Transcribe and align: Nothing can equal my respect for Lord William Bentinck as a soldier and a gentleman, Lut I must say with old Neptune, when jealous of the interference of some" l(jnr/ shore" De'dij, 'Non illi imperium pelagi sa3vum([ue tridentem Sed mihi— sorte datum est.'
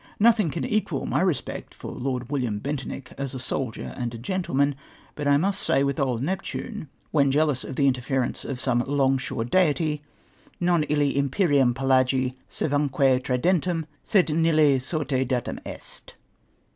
Nothing 0.19 0.49
can 0.49 0.65
equal 0.65 1.05
my 1.05 1.21
respect 1.21 1.75
for 1.75 1.91
Lord 1.91 2.31
William 2.31 2.57
Bentinck 2.57 3.11
as 3.19 3.35
a 3.35 3.39
soldier 3.39 3.93
and 3.95 4.11
a 4.15 4.17
gentleman, 4.17 4.73
Lut 5.15 5.27
I 5.27 5.37
must 5.37 5.61
say 5.61 5.83
with 5.83 5.99
old 5.99 6.23
Neptune, 6.23 6.89
when 7.11 7.31
jealous 7.31 7.63
of 7.63 7.75
the 7.75 7.85
interference 7.87 8.43
of 8.43 8.59
some" 8.59 8.81
l(jnr/ 8.87 9.19
shore" 9.19 9.45
De'dij, 9.45 10.01
'Non 10.59 10.81
illi 10.85 11.15
imperium 11.15 11.75
pelagi 11.75 12.33
sa3vum([ue 12.49 13.19
tridentem 13.21 13.85
Sed 14.03 14.29
mihi— 14.33 14.79
sorte 14.89 15.23
datum 15.27 15.59
est.' 15.67 16.15